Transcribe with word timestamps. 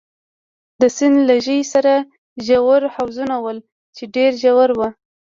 د 0.81 0.83
سیند 0.97 1.17
له 1.29 1.35
ژۍ 1.45 1.61
سره 1.73 1.93
ژور 2.47 2.81
حوضونه 2.95 3.35
ول، 3.43 3.57
چې 3.95 4.03
ډېر 4.15 4.31
ژور 4.41 4.69
وو. 4.77 4.87